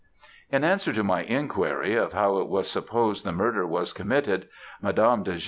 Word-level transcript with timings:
In 0.51 0.63
answer 0.63 0.91
to 0.93 1.03
my 1.03 1.21
enquiry, 1.25 1.93
of 1.93 2.13
how 2.13 2.39
it 2.39 2.47
was 2.47 2.67
supposed 2.67 3.23
the 3.23 3.31
murder 3.31 3.67
was 3.67 3.93
committed, 3.93 4.49
Madame 4.81 5.21
de 5.21 5.35
G. 5.35 5.39